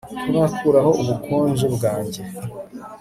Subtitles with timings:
[0.31, 2.21] Ntarakuraho ubukonje bwanjye